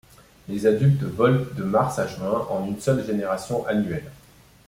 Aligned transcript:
Les 0.49 0.65
adultes 0.65 1.03
volent 1.03 1.45
de 1.55 1.63
mars 1.63 1.99
à 1.99 2.07
juin, 2.07 2.47
en 2.49 2.65
une 2.65 2.79
seule 2.79 3.05
génération 3.05 3.67
annuelle. 3.67 4.09